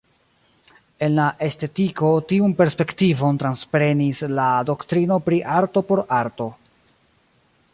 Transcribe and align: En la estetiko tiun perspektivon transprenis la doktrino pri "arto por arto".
En 1.07 1.11
la 1.17 1.25
estetiko 1.47 2.09
tiun 2.31 2.55
perspektivon 2.61 3.37
transprenis 3.43 4.23
la 4.39 4.47
doktrino 4.71 5.19
pri 5.29 5.43
"arto 5.59 5.85
por 5.91 6.03
arto". 6.23 6.49